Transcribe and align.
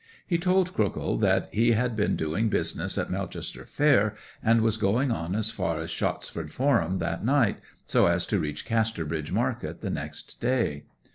He 0.25 0.39
told 0.39 0.73
Crookhill 0.73 1.17
that 1.19 1.47
he 1.53 1.73
had 1.73 1.95
been 1.95 2.15
doing 2.15 2.49
business 2.49 2.97
at 2.97 3.11
Melchester 3.11 3.67
fair, 3.67 4.15
and 4.41 4.61
was 4.61 4.75
going 4.77 5.11
on 5.11 5.35
as 5.35 5.51
far 5.51 5.79
as 5.79 5.91
Shottsford 5.91 6.49
Forum 6.51 6.97
that 6.97 7.23
night, 7.23 7.57
so 7.85 8.07
as 8.07 8.25
to 8.25 8.39
reach 8.39 8.65
Casterbridge 8.65 9.31
market 9.31 9.81
the 9.81 9.91
next 9.91 10.39
day. 10.41 10.85